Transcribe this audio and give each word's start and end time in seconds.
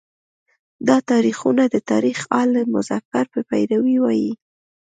دا 0.87 0.97
تاریخونه 1.11 1.63
د 1.73 1.75
تاریخ 1.91 2.19
آل 2.41 2.51
مظفر 2.75 3.25
په 3.33 3.39
پیروی 3.49 3.95
وایي. 4.03 4.31